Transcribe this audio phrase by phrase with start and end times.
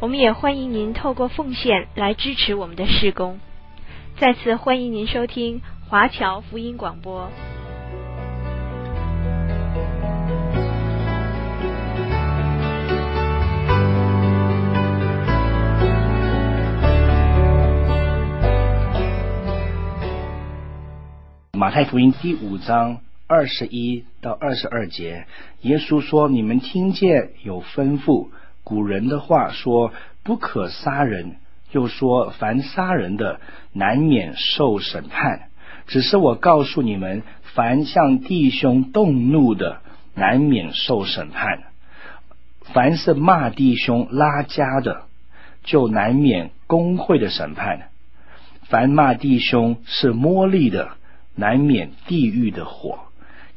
[0.00, 3.38] 我们也欢迎您透过奉献来支持我们的事工。
[4.18, 7.30] 再次欢迎您收听华侨福音广播。
[21.52, 25.26] 马太福音第五章二十一到二十二节，
[25.60, 28.28] 耶稣说：“你们听见有吩咐，
[28.70, 31.34] 古人的话说，不可杀人。”
[31.72, 33.40] 又说：“凡杀人的，
[33.72, 35.48] 难免受审判。
[35.86, 37.22] 只是我告诉你们，
[37.54, 39.80] 凡向弟兄动怒的，
[40.14, 41.58] 难免受审判；
[42.72, 45.02] 凡是骂弟兄、拉家的，
[45.64, 47.88] 就难免公会的审判；
[48.68, 50.90] 凡骂弟兄是摸利的，
[51.34, 52.98] 难免地狱的火。”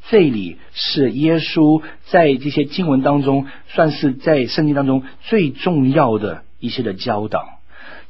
[0.10, 7.46] 这里是耶稣在这些经文当中，算是在圣经当中最重要的一些的教导。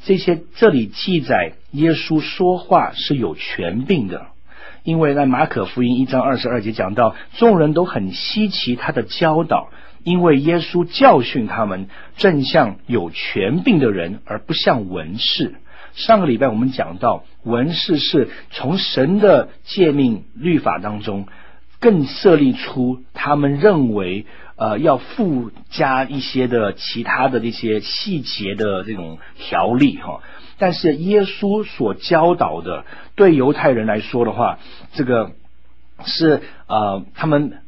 [0.03, 4.27] 这些这里记载，耶稣说话是有权柄的，
[4.83, 9.69] 因为在马可福音一章二十二节讲到，众人都很稀奇他的教导，
[10.03, 15.55] 因为耶稣教训他们，正像有权柄的人，而不像文士。
[15.94, 21.27] 上个礼拜我们讲到，文士是从神的诫命律法当中，
[21.84, 24.26] 更设立出他们认为。
[24.56, 30.22] 呃，要附加一些的其他的这些细节的这种条例哈，
[30.60, 32.86] 但是耶稣所教导的，
[33.16, 34.60] 对犹太人来说的话，
[34.93, 35.32] 这个
[36.05, 37.64] 是呃，他们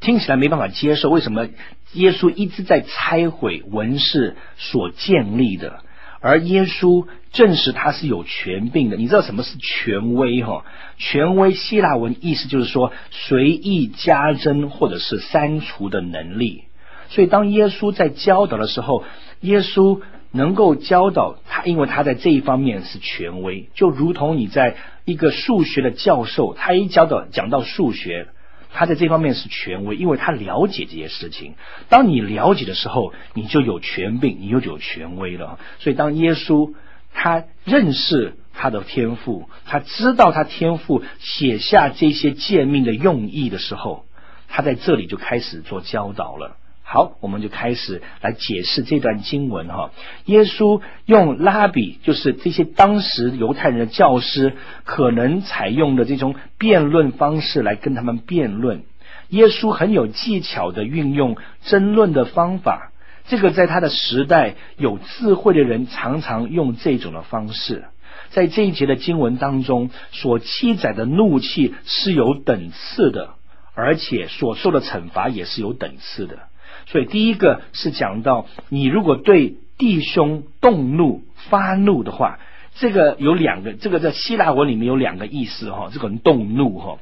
[0.00, 1.10] 听起来没办法接受。
[1.10, 1.46] 为什么
[1.92, 5.80] 耶稣一直在拆毁文士所建立的？
[6.20, 10.64] 而耶稣证实他是有权柄的，你知道什么是权威哈？
[10.98, 16.64] 权威希腊文意思就是说随意加增或者是删除的能力。
[17.08, 19.04] 所以当耶稣在教导的时候，
[19.40, 20.00] 耶稣
[20.32, 28.28] 能够教导他，因为他在这一方面是权威，就如同你在一个数学的教授，他一教导讲到数学。
[28.72, 31.54] 他在这方面是权威，因为他了解这些事情。
[31.88, 35.58] 当你了解的时候，你就有权柄，你就有权威了。
[35.80, 36.72] 所以，当耶稣
[37.12, 44.04] 他认识他的天赋，他知道他天赋写下这些诫命的用意的时候，
[44.48, 46.56] 他在这里就开始做教导了。
[46.82, 49.92] 好，我们就开始来解释这段经文哈。
[50.24, 58.82] 耶稣用拉比，就是这些当时犹太人的教师可能采用的这种辩论方式来跟他们辩论。
[59.28, 62.89] 耶稣很有技巧的运用争论的方法，
[63.30, 67.84] 这个在他的时代有智慧的人常常用这种的方式。
[68.30, 73.34] 在这一节的经文当中，所记载的怒气是有等次的，
[73.74, 76.40] 而且所受的惩罚也是有等次的。
[76.86, 82.40] 所以第一个是讲到，你如果对弟兄动怒、发怒的话，
[82.74, 85.88] 这个有两个，这个在希腊文里面有两个意思哈。
[85.92, 86.98] 这个动怒哈，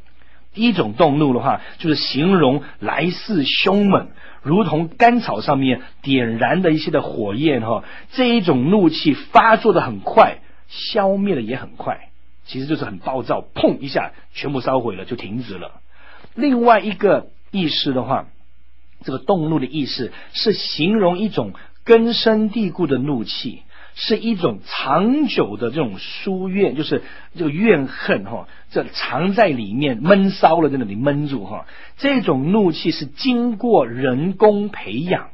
[0.53, 4.09] 第一种动怒的话，就是形容来势凶猛，
[4.49, 7.85] 如同干草上面点燃的一些的火焰哈。
[8.13, 12.09] 这一种怒气发作的很快，消灭的也很快，
[12.47, 15.81] 其实就是很暴躁，砰一下全部烧毁了就停止了。
[16.35, 18.27] 另外一个意思的话。
[19.05, 21.53] 这个动怒的意思是形容一种
[21.85, 23.63] 根深蒂固的怒气，
[24.01, 27.03] 是一种长久的这种疏怨，就是
[27.37, 31.67] 这个怨恨哈，这藏在里面闷烧了，在那里闷住哈。
[31.97, 35.31] 这种怒气是经过人工培养，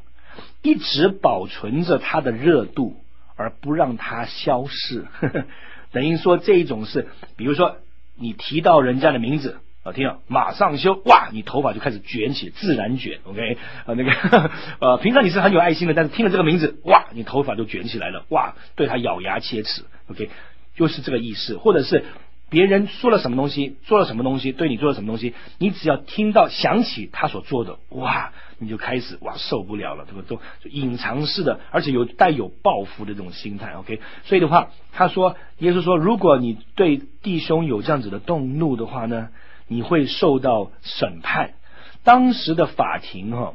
[0.62, 2.96] 一直保存着它的热度，
[3.36, 5.04] 而不让它消逝。
[5.20, 5.44] 呵呵，
[5.92, 7.06] 等于说，这一种是，
[7.36, 7.76] 比如说
[8.16, 9.58] 你提到人家的名字。
[9.84, 13.20] 啊，听到马上修哇，你头发就开始卷起，自然卷。
[13.24, 14.10] OK，啊，那个
[14.80, 19.84] 呃，平常你是很有爱心的，但是听了这个名字，哇，你头发就卷起来了，哇，对他咬牙切齿。
[20.08, 20.30] OK，
[20.74, 21.58] 就是这个意思。
[21.58, 22.04] 或者是
[22.48, 30.40] 别人说了什么东西，做了什么东西，对你做了什么东西，你只要听到想起他所做的，哇，你就开始哇受不了了，这个都
[30.70, 33.72] 隐藏式的，而且有带有报复的这种心态。
[33.72, 39.28] OK，所以的话，他说，耶稣说，如果你对弟兄有这样子的动怒的话呢，
[39.68, 41.54] 你会受到审判。
[42.02, 43.54] 当时的法庭哈，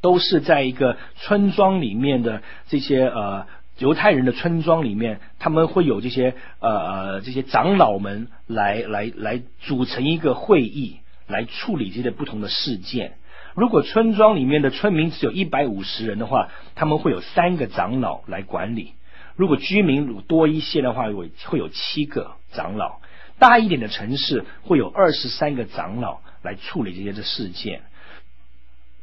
[0.00, 3.46] 都是在一个村庄里面的这些呃
[3.78, 13.14] 犹太人的村庄里面，他们会有这些呃呃这些长老们来来来组成一个会议，来处理这些不同的事件。
[13.54, 18.94] 如果村庄里面的村民只有一百五十人的话，他们会有三个长老来管理；
[19.36, 22.98] 如果居民多一些的话，会会有七个长老。
[23.38, 27.82] 大一点的城市会有二十三个长老来处理这些的事件。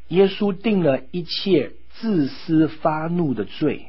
[0.08, 3.88] 耶稣定了一切自私发怒的罪。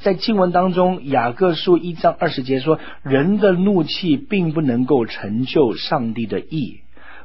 [0.00, 6.80] 在经文当中，雅各书一章二十节说：“人的怒气并不能够成就上帝的义。”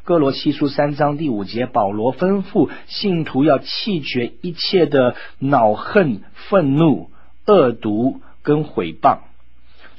[0.06, 7.12] 哥罗西书三章第五节，保罗吩咐信徒要弃绝一切的恼恨、愤怒、
[7.45, 9.19] 恶毒跟毁谤。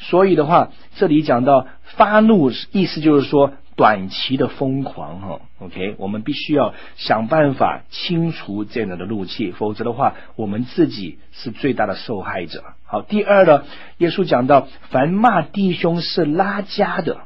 [0.01, 5.41] 所以的话，这里讲到发怒，意思就是说短期的疯狂哈。
[5.61, 12.65] OK，我们必须要想办法清除这样的怒气，否则的话，我们自己是最大的受害者。
[12.87, 13.65] 好，第二呢，
[13.99, 17.19] 耶稣讲到，凡骂弟兄是拉家的，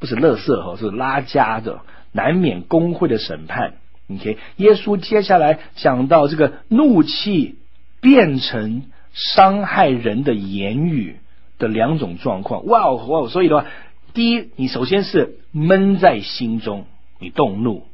[0.00, 1.80] 不是乐色哈，是拉家的，
[2.10, 3.74] 难免工会的审判。
[4.08, 7.56] OK，耶稣接下来讲到这个怒气
[8.00, 11.20] 变成伤害人的言语
[11.58, 12.66] 的两种状况。
[12.66, 13.66] 哇哦哇哦，所以的话，
[14.14, 16.86] 第一，你首先是闷在心中，
[17.18, 17.86] 你动怒，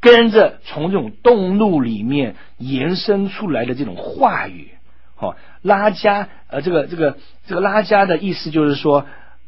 [0.00, 4.70] 跟着从这种动怒里面延伸出来的这种话语。
[5.16, 9.06] 哦，拉加，呃，这个这个这个拉加的意思就是说，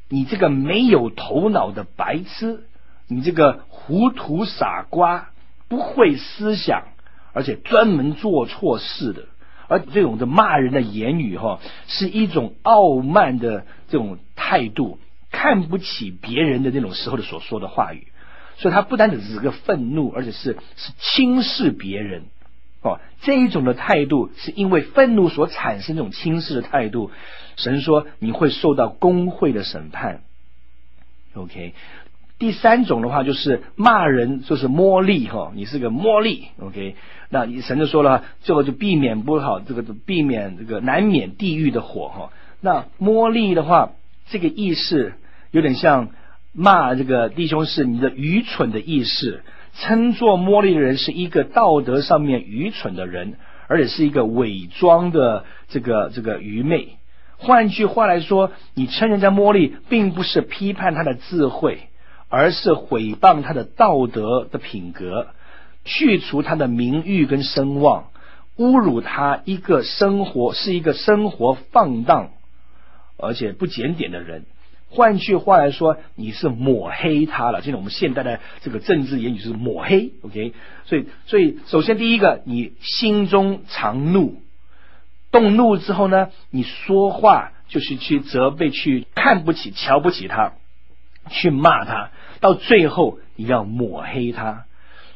[0.08, 2.62] 你这个没有头脑的白痴，
[3.08, 5.30] 你这个糊涂傻瓜，
[5.68, 6.84] 不会思想，
[7.32, 9.24] 而且专门做错事的，
[9.68, 14.98] 而这种的骂人的言语哈，是一种傲慢的这种态度，
[15.30, 18.06] 看不起别人的那种时候的所说的话语，
[18.58, 22.24] 所以他不单只是个愤怒，而且是是轻视别人。
[22.82, 27.10] 哦，这一种的态度是因为愤怒所产生这种轻视的态度。
[27.56, 30.20] 神说你会受到公会的审判。
[31.34, 31.74] OK，
[32.38, 36.48] 第三种的话就是骂人，就是魔力哈，你是个魔力。
[36.60, 36.96] OK，
[37.30, 42.30] 那你神就说了，最后就避免不好，这个避免这个难免地狱的火哈。
[42.60, 43.92] 那魔力的话，
[44.28, 45.14] 这个意思
[45.50, 46.10] 有点像
[46.52, 49.42] 骂这个弟兄是你的愚蠢的意思。
[49.78, 53.34] 称作魔力的人是一个道德上面愚蠢的人，
[53.68, 56.96] 而且是一个伪装的这个这个愚昧。
[57.36, 61.80] 换句话来说，你称人家魔力，并不是批判他的智慧，
[62.28, 65.28] 而是毁谤他的道德的品格，
[65.84, 68.10] 去除他的名誉跟声望，
[68.56, 72.30] 侮辱他一个生活是一个生活放荡
[73.16, 74.44] 而且不检点的人。
[74.88, 77.60] 换句话来说，你是抹黑他了。
[77.60, 80.52] 现在我们现代的这个政治言语是抹黑，OK？
[80.84, 84.40] 所以，所以首先第一个，你心中常怒，
[85.32, 90.52] 动怒之后呢，你说话就是去责备、去看不起、瞧不起他，
[91.30, 94.64] 去骂他，到最后你要抹黑他。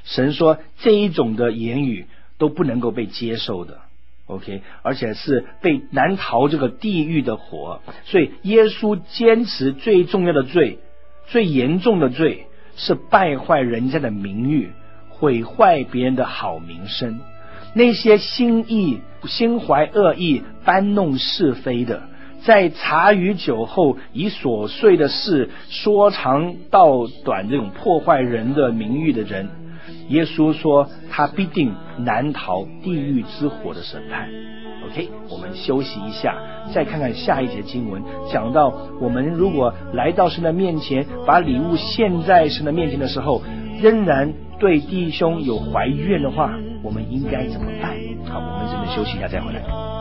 [0.04, 2.06] 神说这一种的言语
[2.38, 3.78] 都不能够被接受的。
[4.26, 10.78] OK，而且是被难逃这个地狱的火，所以耶稣坚持最重要的罪、
[11.26, 12.46] 最严重的罪
[12.76, 14.70] 是败坏人家的名誉、
[15.08, 17.20] 毁坏别人的好名声。
[17.74, 22.02] 那些心意、心怀恶意、搬弄是非的，
[22.44, 29.48] 在茶余酒后以琐碎的事说长道短，这种破坏人的名誉的人。
[30.08, 34.28] 耶稣说，他必定难逃地狱之火的审判。
[34.86, 36.36] OK，我们休息一下，
[36.74, 43.42] 再看看下一节经文，讲到我们如果来到神的面前，把礼物献在神的面前的时候，
[43.80, 46.50] 仍然对弟兄有怀怨的话，
[46.82, 47.94] 我们应该怎么办？
[48.28, 49.99] 好，我们这边休息一下，再回来。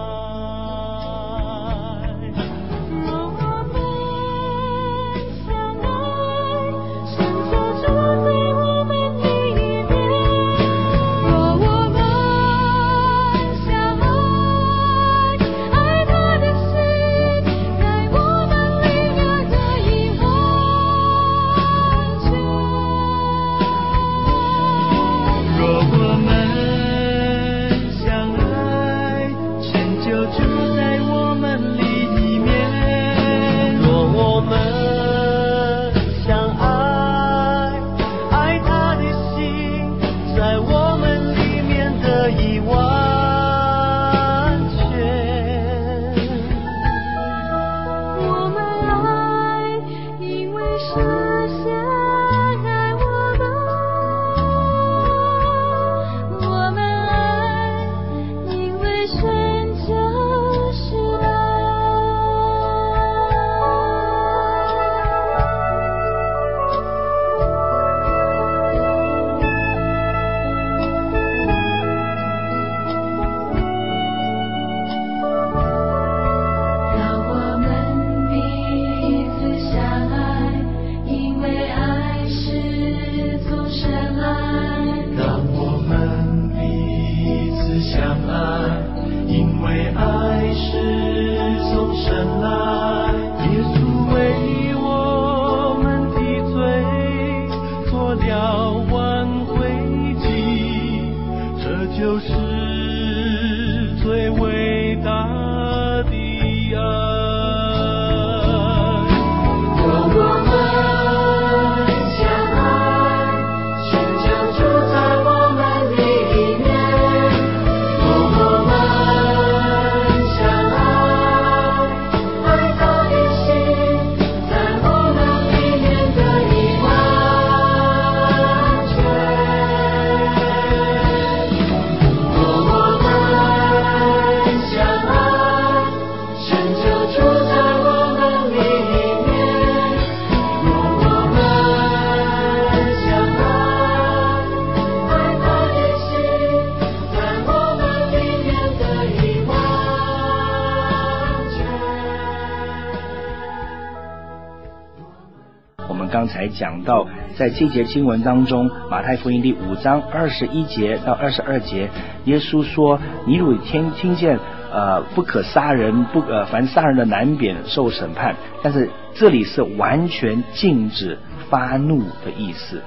[156.59, 161.89] 讲到，在这节经文当中，马太福音第五章二十一节到二十二节，
[162.25, 164.37] 耶稣说：“你如果听听见，
[164.73, 168.35] 呃，不可杀人，不呃，凡杀人的难免受审判。
[168.61, 171.17] 但是这里是完全禁止
[171.49, 172.81] 发怒的意思，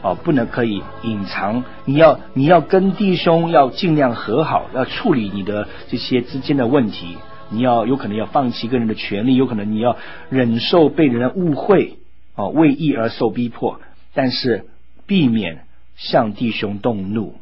[0.00, 1.62] 哦，不能可以隐藏。
[1.84, 7.18] 你要你要跟弟兄要尽量和好，要处理你的这些之间的问题。
[7.50, 9.96] 你要有可能要放弃个人的权利，有可能你要
[10.30, 11.97] 忍受被人误会。”
[12.38, 13.80] 哦，为义而受逼迫，
[14.14, 14.66] 但是
[15.08, 15.64] 避免
[15.96, 17.34] 向弟兄动怒，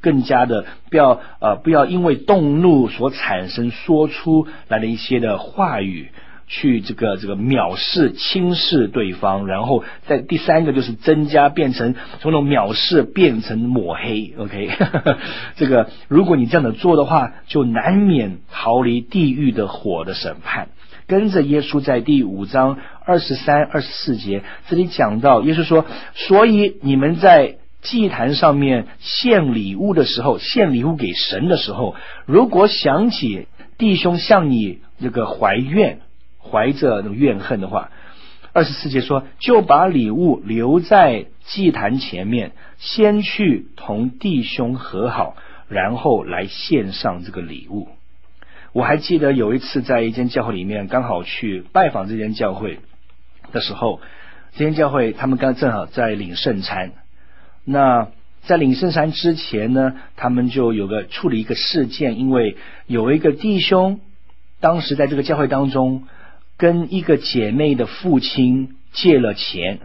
[0.00, 6.12] 更加的不要呃不要因为动怒所产生说出来的一些的话语，
[6.46, 14.70] 去这个这个藐视轻视对方，然后在第三个就是增加变成从那种藐视变成抹黑，OK，
[15.56, 20.68] 这个如果你这样的做的话，就难免逃离地狱的火的审判。
[21.08, 31.94] 跟着耶稣在第五章二十三、二十四节这里讲到，耶稣说：“所以你们在祭坛上面献礼物的时候，献礼物给神的时候，
[32.26, 33.46] 如果想起
[33.78, 36.00] 弟兄向你这个怀怨，
[36.50, 37.90] 怀着那种怨恨的话，
[38.52, 45.36] 二十四节说，就把礼物留在祭坛前面，先去同弟兄和好，
[45.68, 47.88] 然后来献上这个礼物。”
[48.72, 52.78] 我还记得有一次在一间教会里面，刚好去拜访这间教会
[53.52, 54.00] 的时候，
[54.52, 56.92] 这间教会他们刚正好在领圣餐。
[57.64, 58.08] 那
[58.42, 64.00] 在领圣餐之前呢，他们就有个处理一个事件，因为有一个弟兄
[64.60, 66.04] 当时在这个教会当中
[66.56, 69.80] 跟一个姐妹的父亲借了钱，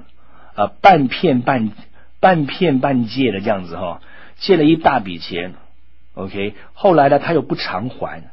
[0.55, 1.71] 呃，半骗半
[2.19, 4.01] 半骗半借的这样子哈，
[4.37, 5.53] 借了一大笔钱。
[6.13, 8.23] OK，后来呢，他又不偿还。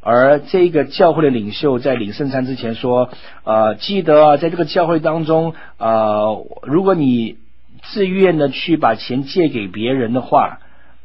[0.00, 3.10] 而这个教会的领袖在领圣餐之前说
[3.42, 7.38] ：“呃，记得啊，在这个教会当中，呃，如果你
[7.82, 10.60] 自愿的去把钱借给别人的话，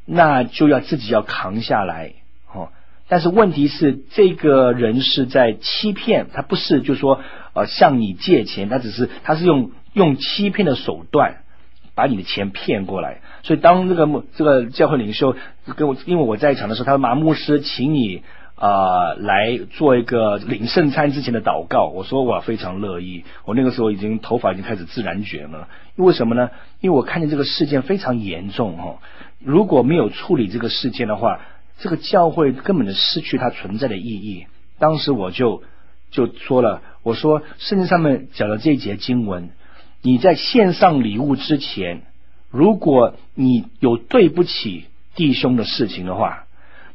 [0.05, 2.11] 那就要自己要扛下来。
[3.11, 7.19] 但是问题是，这个人是在欺骗，他不是就说
[7.51, 11.39] 呃向你借钱，他只是他是用用欺骗的手段
[11.93, 13.19] 把你的钱骗过来。
[13.43, 15.35] 所以当这个这个教会领袖
[15.75, 18.23] 跟我，因为我在场的时候，他说马牧师，请你。”
[18.61, 21.87] 啊、呃，来做一个领圣餐之前的祷告。
[21.87, 23.23] 我说我非常乐意。
[23.43, 25.67] 我那个时候已经头发已经开始自然卷了。
[25.95, 26.51] 因为什么呢？
[26.79, 28.99] 因为我看见这个事件非常严重哈。
[29.39, 31.39] 如果没有处理这个事件的话，
[31.81, 34.45] 这个教会根本就失去它存在的意义。
[34.79, 35.63] 当时我就
[36.11, 39.49] 就说了，我说圣经上面讲的这一节经文，
[40.01, 42.03] 你在献上礼物之前，
[42.51, 44.85] 如果你有对不起
[45.15, 46.43] 弟兄的事情的话，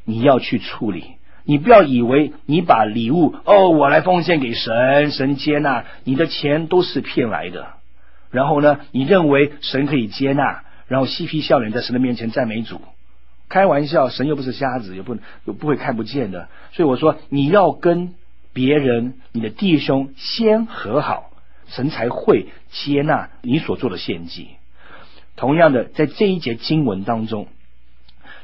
[0.04, 1.04] 你要去处理。
[1.48, 7.68] 你不要以为你把礼物哦，我来奉献给神，神接纳你的钱都是骗来的。
[8.30, 12.80] 然后呢，你认为神可以接纳，然后嬉皮笑脸在神的面前赞美主，
[13.48, 16.48] 开玩笑，神又不是瞎子，又不又不会看不见的。
[16.72, 18.14] 所以我说，你要跟
[18.52, 21.30] 别人，你的弟兄先和好，
[21.68, 24.48] 神才会接纳你所做的献祭。
[25.36, 27.48] 同样的，在这一节经文当中。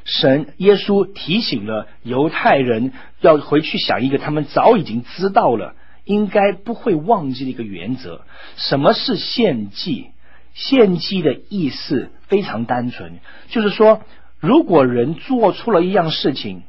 [0.05, 2.91] 神耶稣提醒了犹太人
[3.21, 8.21] 要回去想一个他们早已经知道了，应该不会忘记的一个原则。
[8.57, 10.07] 什么是献祭？
[10.53, 13.13] 献祭的意思非常单纯，
[13.47, 14.01] 就是说，
[14.43, 16.63] 如果人做出了一样事情，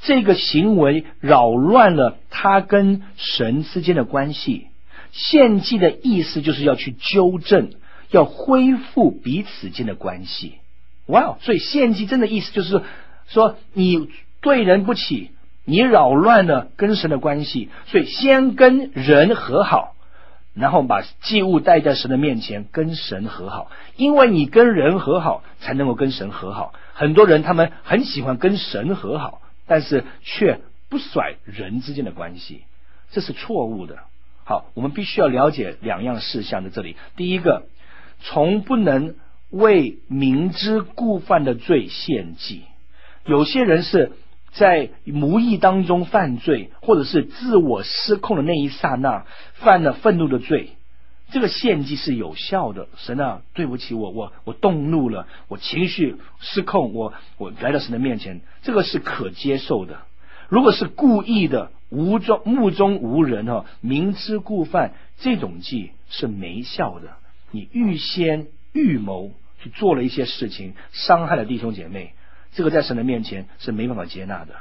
[0.00, 4.68] 这个行为扰乱了他跟神之间的关系，
[5.10, 7.70] 献祭的意思就是要去纠正，
[8.12, 10.54] 要恢复彼此间的关系。
[11.06, 11.38] 哇哦！
[11.40, 12.80] 所以献祭真的意思就是
[13.26, 14.08] 说，你
[14.40, 15.32] 对人不起，
[15.64, 19.96] 你扰乱了跟神的关系，所以先跟人和好，
[20.54, 23.68] 然后把祭物带在神的面前，跟神和好。
[23.96, 26.72] 因为你跟人和好，才能够跟神和好。
[26.96, 32.62] 很多人他们很喜欢跟神和好，但是却不甩人之间的关系，
[33.10, 33.98] 这是错误的。
[34.44, 36.96] 好，我们必须要了解两样事项在这里。
[37.14, 37.66] 第一个，
[38.20, 39.14] 从不能
[39.50, 42.62] 为明知故犯的罪献祭。
[43.26, 44.12] 有些人是
[44.52, 50.70] 在无意当中犯罪，或者是自我失控的那一刹那犯了愤怒的罪，
[51.30, 52.88] 这个献祭是有效的。
[52.96, 59.98] 神啊，对不起，我我我动怒了，我情绪失控，我我来到神的面前，这个是可接受的。
[60.48, 61.70] 如果是故意的。
[61.88, 67.10] 无中目中无人哈，明知故犯，这种祭是没效的。
[67.52, 69.30] 你预先预谋
[69.62, 72.12] 去做了一些事情，伤害了弟兄姐妹，
[72.52, 74.56] 这个在神的面前是没办法接纳的。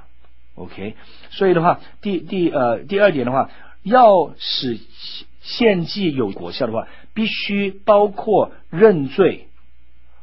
[0.54, 0.96] OK，
[1.32, 3.50] 所以的话，第第呃第二点的话，
[3.82, 4.78] 要使
[5.46, 9.48] 献祭有果效的话，必须包括认罪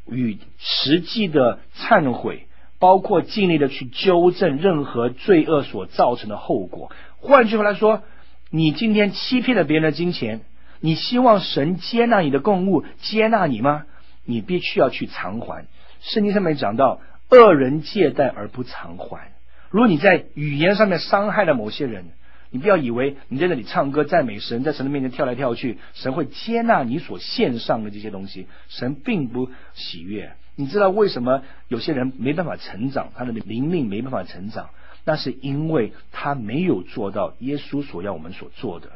[0.07, 2.47] 与实际的忏悔。
[2.79, 6.91] 包括尽力的去纠正任何罪恶所造成的后果。
[7.21, 8.03] 换句话来说，
[8.51, 10.41] 你今天欺骗了别人的金钱，
[10.81, 13.85] 你希望神接纳你的供物，接纳你吗？
[14.25, 15.67] 你必须要去偿还。
[16.01, 16.99] 圣经上面讲到，
[17.31, 19.31] 恶人借贷而不偿还。
[19.71, 22.07] 如果你在语言上面伤害了某些人，
[22.53, 28.47] 你不要以为你在那里唱歌赞美神，在神的面前跳来跳去，神会接纳你所献上的这些东西。
[28.69, 30.35] 神并不喜悦。
[30.55, 34.69] 你知道为什么有些人没办法成长，他的灵命没办法成长？
[35.05, 38.91] 那是因为他没有做到耶稣所要我们所做的，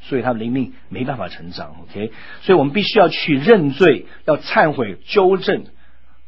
[0.00, 1.74] 所以他的灵命没办法成长。
[1.82, 5.64] OK，所以我们必须要去认罪，要忏悔、纠正，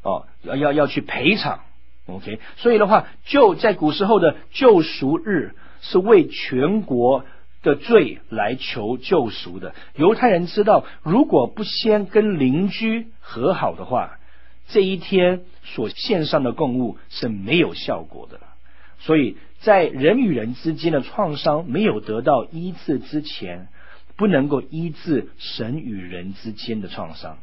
[0.03, 1.61] 哦，要要要去赔偿。
[2.07, 7.25] OK，所以的话，就在古时候的救赎日是为全国
[7.63, 9.75] 的罪来求救赎的。
[9.95, 14.19] 犹太人知道，如果不先跟邻居和好的话，
[14.69, 18.41] 这一天所献上的供物是没有效果的，
[18.99, 23.69] 所以在人与人之间的创伤没有得到医治之前，
[24.17, 27.39] 不能够医治神与人之间的创伤。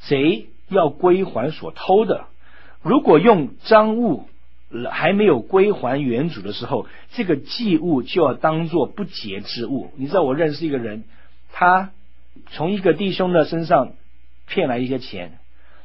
[0.00, 2.26] 贼要归还所偷的，
[2.82, 4.26] 如果用赃物
[4.90, 9.90] 还没有归还原主的时候，这个祭物就要当做不洁之物。
[9.96, 11.04] 你知道，我认识一个人，
[11.52, 11.90] 他
[12.50, 13.92] 从一个弟兄的身上
[14.46, 15.32] 骗来一些钱。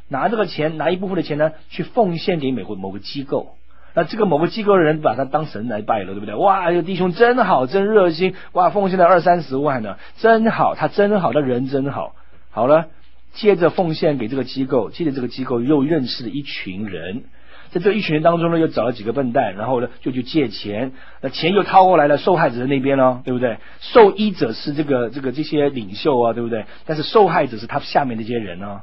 [0.08, 3.56] 拿这个钱，拿一部分的钱呢，去奉献给美国某个机构。
[3.96, 6.36] 那这个某个机构的人把他当神来拜了，对不对？
[6.36, 12.14] 哇，这个弟兄真好，真热心，哇，奉献了二三十万呢，真好，他真好，他人真好。
[12.52, 12.90] 好了，
[13.34, 17.24] 接着奉献给这个机构，接着这个机构又认识了一群人，
[17.72, 23.58] 在这一群人当中呢，又找了几个笨蛋，然后呢就去借钱，那钱又掏过来了，受害者的那边呢，对不对？
[23.80, 26.66] 受益者是这个这个这些领袖啊，对不对？
[26.86, 28.82] 但是受害者是他下面这些人呢。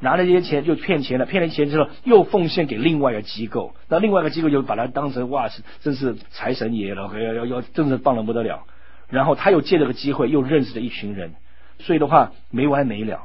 [0.00, 8.62] 拿了这些钱就骗钱了，骗了钱之后又奉献给另外一个机构，那另外一个机构又把他当成哇，是真是财神爷了，要要要，真是棒的不得了。
[9.08, 11.32] 然后他又借这个机会又认识了一群人，
[11.80, 13.22] 所以的话没完没了。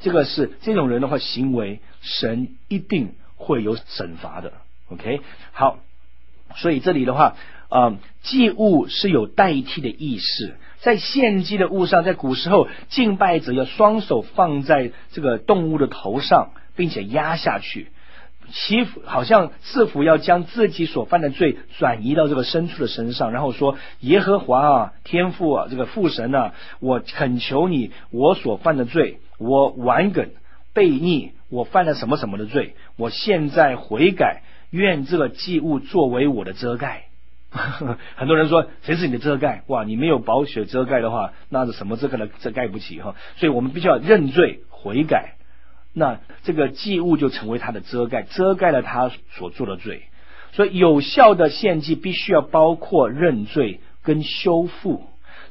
[0.00, 4.52] 这个是这种人的话行为，神一定会有惩罚的。
[4.92, 5.22] OK，
[5.52, 5.78] 好，
[6.54, 7.34] 所以这里的话，
[7.68, 10.56] 啊、呃，祭物是有代替的意识。
[10.80, 17.88] 在献祭的物上，在古时候，敬拜者要双手放在这个动物的头上，并且压下去，
[18.50, 30.30] 祈福，好像似乎要将自己所犯的罪转移到这个牲畜的身上，然后说：“耶和华啊，天父啊，这个父神啊，我恳求你，我所犯的罪，我顽梗
[30.74, 37.06] 悖逆，我犯了什么什么的罪，我现在悔改，愿这个祭物作为我的遮盖。
[38.14, 39.64] ”很多人说，谁是你的遮盖？
[39.66, 43.16] 哇，你没有宝血遮盖的话，那是什么遮盖都遮盖不起哈。
[43.36, 45.34] 所以我们必须要认罪悔改，
[45.92, 50.04] 那这个祭物就成为他的遮盖，遮盖了他所做的罪。
[50.52, 55.09] 所以有效的献祭必须要包括认罪跟修复。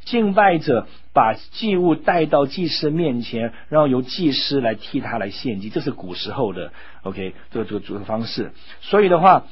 [0.09, 6.71] 敬拜者把祭物带到祭司面前，然后由祭司来替他来献祭，这是古时候的
[7.03, 8.51] OK 这个这个这个方式。
[8.81, 9.45] 所以的话。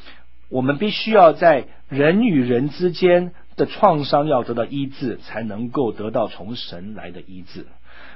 [0.50, 7.66] 我们必须要在人与人之间的创伤要得到医治，才能够得到从神来的医治。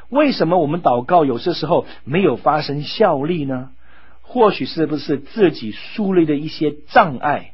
[0.08, 3.72] 为什么我们祷告有些时候没有发生效力呢？
[4.22, 7.52] 或许是不是自己树立的一些障碍，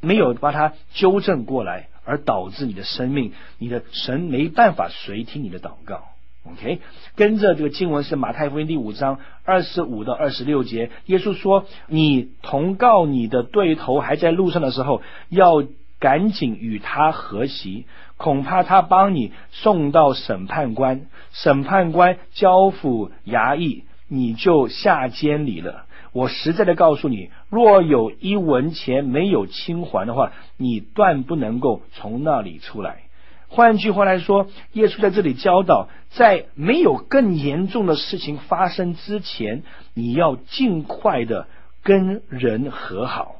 [0.00, 6.04] 没有把它纠正过来，而导致你的生命，你的神没办法随听你的祷告。
[6.44, 6.80] OK，
[7.16, 15.62] 跟着这个经文是马太福音第五章二十五到二十六节，耶稣说：“你同告你的对头还在路上的时候，要
[15.98, 17.84] 赶紧与他和席，
[18.16, 25.84] 恐怕他帮你送到审判官，审判官交付衙役，你就下监里了。
[26.12, 33.02] 我实在的告诉你，若有一文钱没有清还的话，你断不能够从那里出来。
[33.48, 41.48] 换句话来说，耶稣在这里教导，在没有更严重的事情发生之前，你要尽快的
[41.82, 43.36] 跟人和好。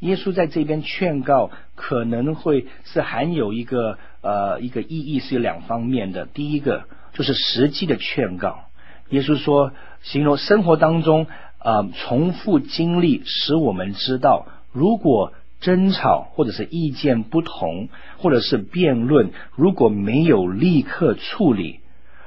[0.00, 6.26] 耶稣在这边劝告，可能会是含有一个呃一个意义是有两方面的。
[6.26, 8.64] 第一个就是实际的劝告。
[9.10, 9.72] 耶稣说，
[10.02, 11.26] 形容生活当中、
[11.64, 21.80] 呃、重复经历，使我们知道，如果争吵或者是意见不同，或者是辩论，如果没有立刻处理，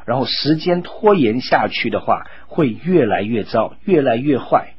[0.05, 4.73] 然后时间拖延下去的话，会越来越糟，越来越坏。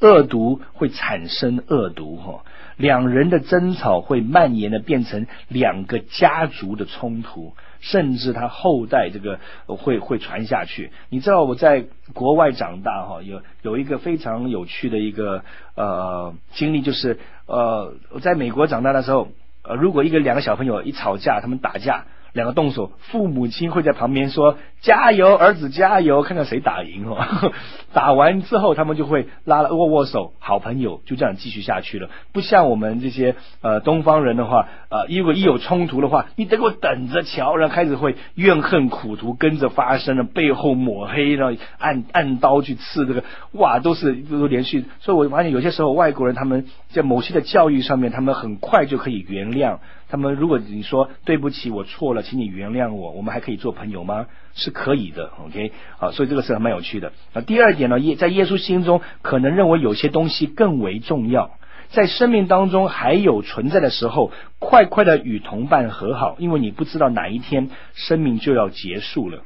[0.00, 2.44] 恶毒会产生恶毒，哈，
[2.76, 10.90] 两人的争吵会蔓延的变成两个家族的冲突，甚至他后代这个会会传下去。
[11.10, 15.44] 你知道我在国外长大，哈，有有一个非常有趣的一个
[15.76, 19.28] 呃经历，就是呃我在美国长大的时候，
[19.62, 22.06] 呃如果一个两个小朋友一吵架，他们打架。
[22.34, 27.16] 两个动手，父母亲会在旁边说：“加油，儿子，加油！”看看谁打赢哦。
[27.94, 32.10] 打完之后，他们就会拉了握握手，好朋友就这样继续下去了。
[32.32, 44.86] 不像我们这些呃东方人的话，呃，如果一有冲突的话，你得给我等着瞧，然后开始会怨恨苦毒跟着发生了，背后抹黑，然后按按刀去刺这个，哇，都是都连续。
[44.98, 49.78] 所以我发现有些时候外国人他们在某些的教育上面，他们很快就可以原谅。
[50.14, 54.26] 他们如果你说对不起，我错了，请你原谅我，我们还可以做朋友吗？
[54.54, 57.10] 是可以的，OK，好，所以这个是还蛮有趣的。
[57.32, 69.42] 那第二点呢，耶在耶稣心中可能认为有些东西更为重要，在生命当中还有存在的时候，快快的与同伴和好，因为你不知道哪一天生命就要结束了，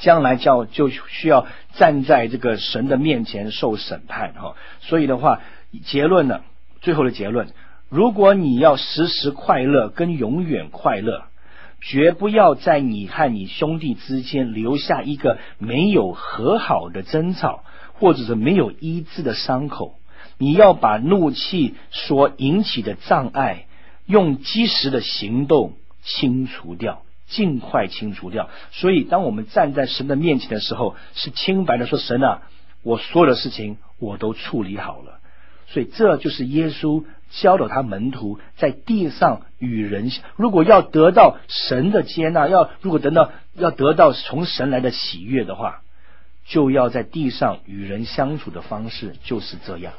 [0.00, 4.56] 将来叫就需要站在这个神的面前受审判哈。
[4.80, 5.42] 所以的话，
[5.84, 6.40] 结论呢，
[6.80, 7.46] 最后的结论。
[7.88, 11.24] 如果你要时时快乐跟永远快乐，
[11.80, 19.94] 绝不要在你和你兄弟之间留下一个没有和好的争吵，或者是没有医治的伤口。
[20.36, 23.66] 你要把怒气所引起的障碍，
[24.04, 28.50] 用及时的行动清除掉，尽快清除掉。
[28.72, 32.42] 所以，当我们站在神的面前的时候，是清白的说：“神啊，
[32.82, 35.20] 我所有的事情我都处理好了。”
[35.68, 37.04] 所以，这就是耶稣。
[37.30, 45.82] 教导他门徒在地上与人，如果要得到神的接纳，要如果等到要得到从神来的喜悦的话，
[46.46, 49.92] 就要在地上与人相处的方式就是这样。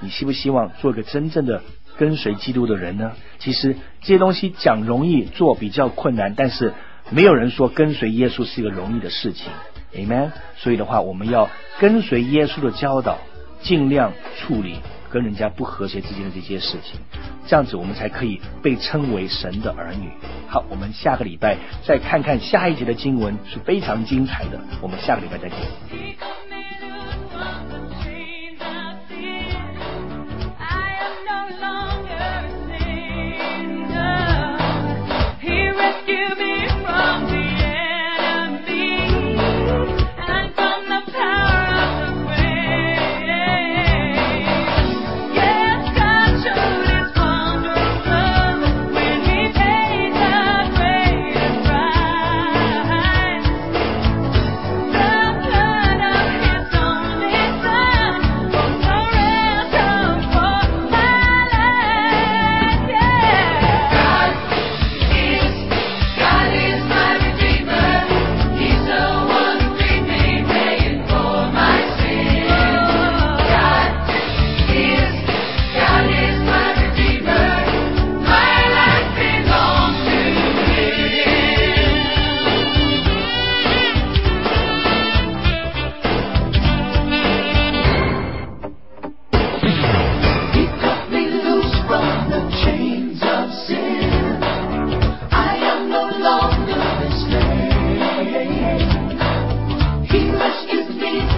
[0.00, 1.62] 你希不希望做一个真正的
[1.96, 3.12] 跟随基督的人呢？
[3.38, 6.72] 其实这些东西讲容易，做比较困难，但是
[7.10, 9.50] 没有人说跟随耶稣是一个容易的事情。
[9.94, 10.32] Amen。
[10.56, 13.18] 所以的话，我们要跟随耶稣的教导，
[13.62, 14.76] 尽量处理。
[15.10, 17.00] 跟人家不和谐之间的这些事情，
[17.46, 20.08] 这样子我们才可以被称为神的儿女。
[20.48, 24.60] 好，我们下个礼拜再看看下一节的经文，是非常精彩的。
[24.80, 25.58] 我们下个礼拜再见。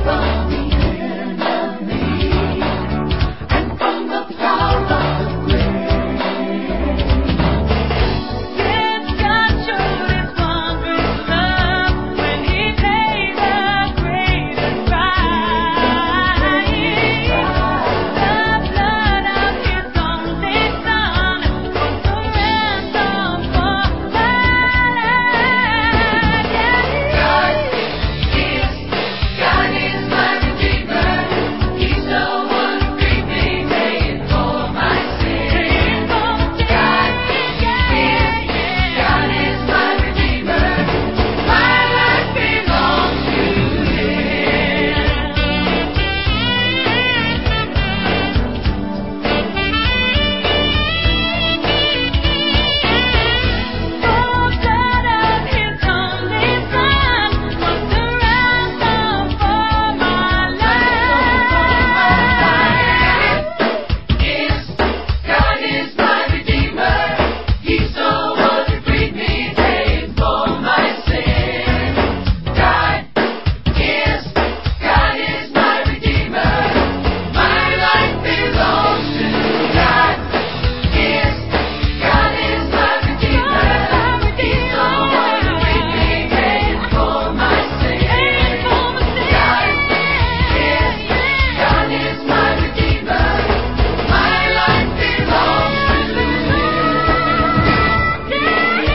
[0.05, 0.42] Bye.